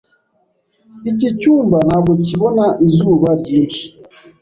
Iki 1.09 1.27
cyumba 1.39 1.77
ntabwo 1.87 2.11
kibona 2.25 2.65
izuba 2.87 3.29
ryinshi. 3.39 3.85